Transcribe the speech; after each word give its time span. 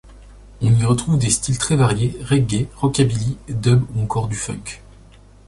On 0.63 0.73
y 0.73 0.83
retrouve 0.83 1.19
des 1.19 1.29
styles 1.29 1.59
très 1.59 1.75
variés 1.75 2.17
reggae, 2.23 2.67
rockabilly, 2.77 3.37
dub 3.49 3.83
ou 3.95 4.01
encore 4.01 4.27
du 4.27 4.35
funk. 4.35 4.81